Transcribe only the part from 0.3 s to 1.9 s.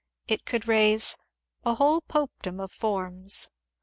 could raise ^^ a